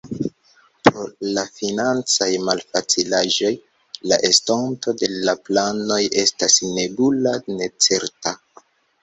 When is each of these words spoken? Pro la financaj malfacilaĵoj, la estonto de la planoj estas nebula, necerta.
Pro 0.85 1.01
la 1.37 1.41
financaj 1.57 2.29
malfacilaĵoj, 2.47 3.51
la 4.13 4.19
estonto 4.31 4.95
de 5.03 5.11
la 5.29 5.37
planoj 5.51 6.01
estas 6.25 6.59
nebula, 6.81 7.37
necerta. 7.61 8.37